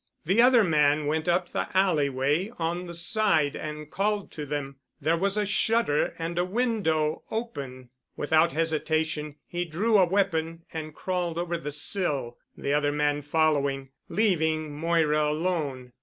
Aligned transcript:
The 0.25 0.41
other 0.41 0.63
man 0.63 1.05
went 1.05 1.29
up 1.29 1.51
the 1.51 1.67
alley 1.77 2.09
way 2.09 2.51
on 2.57 2.87
the 2.87 2.93
side 2.95 3.55
and 3.55 3.91
called 3.91 4.31
to 4.31 4.47
them. 4.47 4.77
There 4.99 5.15
was 5.15 5.37
a 5.37 5.45
shutter 5.45 6.15
and 6.17 6.39
a 6.39 6.43
window 6.43 7.21
open. 7.29 7.91
Without 8.17 8.51
hesitation, 8.51 9.35
he 9.45 9.63
drew 9.63 9.99
a 9.99 10.05
weapon 10.07 10.63
and 10.73 10.95
crawled 10.95 11.37
over 11.37 11.55
the 11.55 11.69
sill, 11.71 12.39
the 12.57 12.73
other 12.73 12.91
man 12.91 13.21
following, 13.21 13.89
leaving 14.09 14.75
Moira 14.75 15.29
alone. 15.29 15.93